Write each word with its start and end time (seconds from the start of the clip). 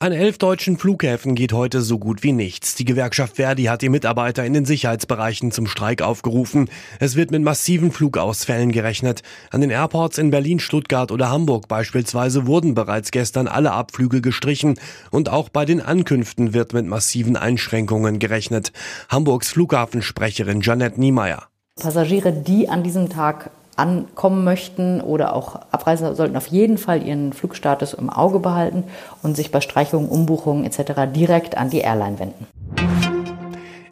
An 0.00 0.12
elf 0.12 0.38
deutschen 0.38 0.78
Flughäfen 0.78 1.34
geht 1.34 1.52
heute 1.52 1.82
so 1.82 1.98
gut 1.98 2.22
wie 2.22 2.30
nichts. 2.30 2.76
Die 2.76 2.84
Gewerkschaft 2.84 3.34
Verdi 3.34 3.64
hat 3.64 3.82
die 3.82 3.88
Mitarbeiter 3.88 4.44
in 4.44 4.52
den 4.52 4.64
Sicherheitsbereichen 4.64 5.50
zum 5.50 5.66
Streik 5.66 6.02
aufgerufen. 6.02 6.70
Es 7.00 7.16
wird 7.16 7.32
mit 7.32 7.42
massiven 7.42 7.90
Flugausfällen 7.90 8.70
gerechnet. 8.70 9.24
An 9.50 9.60
den 9.60 9.70
Airports 9.70 10.18
in 10.18 10.30
Berlin, 10.30 10.60
Stuttgart 10.60 11.10
oder 11.10 11.30
Hamburg 11.30 11.66
beispielsweise 11.66 12.46
wurden 12.46 12.74
bereits 12.74 13.10
gestern 13.10 13.48
alle 13.48 13.72
Abflüge 13.72 14.20
gestrichen 14.20 14.78
und 15.10 15.30
auch 15.30 15.48
bei 15.48 15.64
den 15.64 15.80
Ankünften 15.80 16.54
wird 16.54 16.74
mit 16.74 16.86
massiven 16.86 17.36
Einschränkungen 17.36 18.20
gerechnet. 18.20 18.70
Hamburgs 19.08 19.50
Flughafensprecherin 19.50 20.60
Janette 20.60 21.00
Niemeyer. 21.00 21.48
Passagiere, 21.74 22.32
die 22.32 22.68
an 22.68 22.84
diesem 22.84 23.08
Tag 23.08 23.50
ankommen 23.78 24.44
möchten 24.44 25.00
oder 25.00 25.34
auch 25.34 25.56
abreisen 25.70 26.14
sollten 26.14 26.36
auf 26.36 26.48
jeden 26.48 26.78
Fall 26.78 27.02
ihren 27.02 27.32
Flugstatus 27.32 27.94
im 27.94 28.10
Auge 28.10 28.40
behalten 28.40 28.84
und 29.22 29.36
sich 29.36 29.50
bei 29.50 29.60
Streichungen, 29.60 30.08
Umbuchungen 30.08 30.64
etc. 30.64 31.12
direkt 31.14 31.56
an 31.56 31.70
die 31.70 31.78
Airline 31.78 32.18
wenden. 32.18 32.46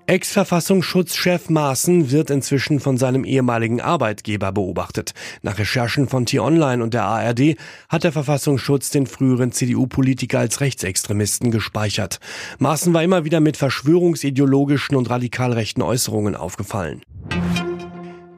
Ex-Verfassungsschutzchef 0.09 1.51
Maaßen 1.51 2.13
wird 2.13 2.31
inzwischen 2.31 2.79
von 2.79 2.97
seinem 2.97 3.25
ehemaligen 3.25 3.81
Arbeitgeber 3.81 4.53
beobachtet. 4.53 5.15
Nach 5.43 5.59
Recherchen 5.59 6.09
von 6.09 6.27
T-Online 6.27 6.81
und 6.81 6.95
der 6.95 7.07
ARD 7.07 7.57
hat 7.89 8.05
der 8.05 8.13
Verfassungsschutz 8.13 8.91
den 8.91 9.09
früheren 9.09 9.51
CDU-Politiker 9.51 10.39
als 10.39 10.61
Rechtsextremisten 10.61 11.51
gespeichert. 11.51 12.21
Maaßen 12.61 12.95
war 12.95 13.03
immer 13.03 13.25
wieder 13.25 13.41
mit 13.41 13.57
verschwörungsideologischen 13.57 14.95
und 14.95 15.11
radikal 15.11 15.53
rechten 15.53 15.83
Äußerungen 15.83 16.37
aufgefallen. 16.37 17.03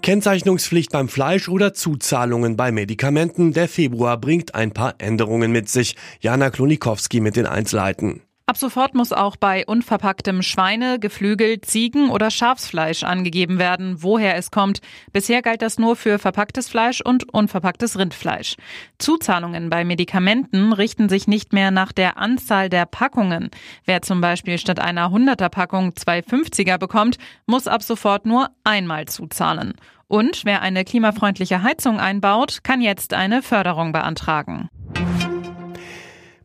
Kennzeichnungspflicht 0.08 0.90
beim 0.90 1.10
Fleisch 1.10 1.50
oder 1.50 1.74
Zuzahlungen 1.74 2.56
bei 2.56 2.72
Medikamenten. 2.72 3.52
Der 3.52 3.68
Februar 3.68 4.16
bringt 4.16 4.54
ein 4.54 4.72
paar 4.72 4.94
Änderungen 4.96 5.52
mit 5.52 5.68
sich. 5.68 5.96
Jana 6.20 6.48
Klonikowski 6.48 7.20
mit 7.20 7.36
den 7.36 7.44
Einzelheiten. 7.44 8.22
Ab 8.48 8.56
sofort 8.56 8.94
muss 8.94 9.12
auch 9.12 9.36
bei 9.36 9.66
unverpacktem 9.66 10.40
Schweine, 10.40 10.98
Geflügel, 10.98 11.60
Ziegen 11.60 12.08
oder 12.08 12.30
Schafsfleisch 12.30 13.02
angegeben 13.02 13.58
werden, 13.58 14.02
woher 14.02 14.36
es 14.36 14.50
kommt. 14.50 14.80
Bisher 15.12 15.42
galt 15.42 15.60
das 15.60 15.78
nur 15.78 15.96
für 15.96 16.18
verpacktes 16.18 16.66
Fleisch 16.66 17.02
und 17.02 17.28
unverpacktes 17.28 17.98
Rindfleisch. 17.98 18.56
Zuzahlungen 18.96 19.68
bei 19.68 19.84
Medikamenten 19.84 20.72
richten 20.72 21.10
sich 21.10 21.28
nicht 21.28 21.52
mehr 21.52 21.70
nach 21.70 21.92
der 21.92 22.16
Anzahl 22.16 22.70
der 22.70 22.86
Packungen. 22.86 23.50
Wer 23.84 24.00
zum 24.00 24.22
Beispiel 24.22 24.56
statt 24.56 24.80
einer 24.80 25.10
100er 25.10 25.50
Packung 25.50 25.94
zwei 25.94 26.20
50er 26.20 26.78
bekommt, 26.78 27.18
muss 27.44 27.68
ab 27.68 27.82
sofort 27.82 28.24
nur 28.24 28.48
einmal 28.64 29.04
zuzahlen. 29.04 29.74
Und 30.06 30.46
wer 30.46 30.62
eine 30.62 30.86
klimafreundliche 30.86 31.62
Heizung 31.62 32.00
einbaut, 32.00 32.60
kann 32.62 32.80
jetzt 32.80 33.12
eine 33.12 33.42
Förderung 33.42 33.92
beantragen. 33.92 34.70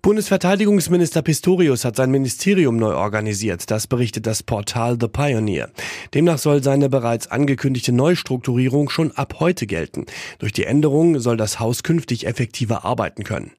Bundesverteidigungsminister 0.04 1.22
Pistorius 1.22 1.86
hat 1.86 1.96
sein 1.96 2.12
Ministerium 2.12 2.76
neu 2.76 2.94
organisiert. 2.94 3.72
Das 3.72 3.88
berichtet 3.88 4.28
das 4.28 4.44
Portal 4.44 4.98
The 5.00 5.08
Pioneer. 5.08 5.70
Demnach 6.14 6.40
soll 6.40 6.62
seine 6.62 6.90
bereits 6.90 7.28
angekündigte 7.28 7.94
Neustrukturierung 7.94 8.90
schon 8.90 9.14
ab 9.14 9.36
heute 9.40 9.66
gelten. 9.66 10.06
Durch 10.40 10.52
die 10.52 10.66
Änderung 10.66 11.22
soll 11.22 11.38
das 11.38 11.62
Haus 11.62 11.84
künftig 11.84 12.28
effektiver 12.28 12.84
arbeiten 12.84 13.24
können. 13.24 13.54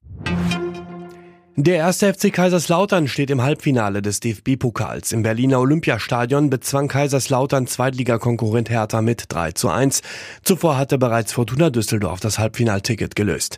Der 1.55 1.77
erste 1.77 2.13
FC 2.13 2.31
Kaiserslautern 2.31 3.07
steht 3.07 3.31
im 3.31 3.41
Halbfinale 3.41 4.03
des 4.03 4.19
DFB-Pokals. 4.19 5.13
Im 5.13 5.23
Berliner 5.23 5.59
Olympiastadion 5.59 6.51
bezwang 6.51 6.89
Kaiserslautern 6.89 7.65
Zweitligakonkurrent 7.65 8.69
Hertha 8.69 9.01
mit 9.01 9.23
3 9.29 9.53
zu 9.53 9.69
1. 9.69 10.03
Zuvor 10.43 10.77
hatte 10.77 10.99
bereits 10.99 11.33
Fortuna 11.33 11.71
Düsseldorf 11.71 12.19
das 12.19 12.37
Halbfinalticket 12.37 13.15
gelöst. 13.15 13.57